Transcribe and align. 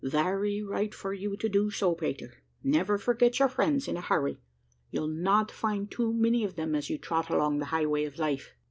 "Very 0.03 0.63
right 0.63 0.95
for 0.95 1.13
you 1.13 1.29
so 1.29 1.35
to 1.35 1.47
do, 1.49 1.71
Peter: 1.99 2.41
never 2.63 2.97
forget 2.97 3.37
your 3.37 3.47
friends 3.49 3.87
in 3.87 3.97
a 3.97 4.01
hurry; 4.01 4.39
you'll 4.89 5.07
not 5.07 5.51
find 5.51 5.91
too 5.91 6.11
many 6.11 6.43
of 6.43 6.55
them 6.55 6.73
as 6.73 6.89
you 6.89 6.97
trot 6.97 7.29
along 7.29 7.59
the 7.59 7.65
highway 7.65 8.05
of 8.05 8.17
life." 8.17 8.55